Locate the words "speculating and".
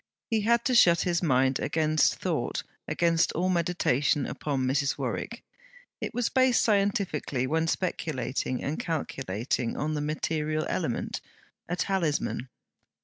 7.67-8.79